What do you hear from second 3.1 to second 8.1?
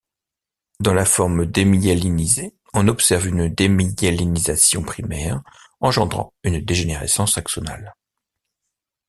une démyélinisation primaire engendrant une dégénérescence axonale.